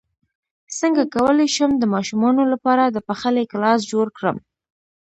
څنګه 0.79 1.03
کولی 1.15 1.47
شم 1.55 1.71
د 1.77 1.83
ماشومانو 1.93 2.43
لپاره 2.53 2.83
د 2.85 2.97
پخلی 3.07 3.43
کلاس 3.51 3.79
جوړ 3.91 4.07
کړم 4.17 4.37